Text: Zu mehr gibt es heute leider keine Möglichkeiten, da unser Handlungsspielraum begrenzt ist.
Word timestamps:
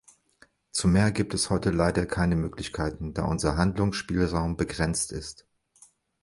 Zu 0.71 0.87
mehr 0.87 1.11
gibt 1.11 1.35
es 1.35 1.51
heute 1.51 1.69
leider 1.69 2.07
keine 2.07 2.35
Möglichkeiten, 2.35 3.13
da 3.13 3.25
unser 3.25 3.55
Handlungsspielraum 3.55 4.57
begrenzt 4.57 5.11
ist. 5.11 5.45